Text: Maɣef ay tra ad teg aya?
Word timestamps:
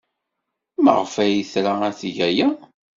Maɣef 0.83 1.13
ay 1.23 1.35
tra 1.51 1.73
ad 1.87 1.95
teg 2.01 2.17
aya? 2.27 2.47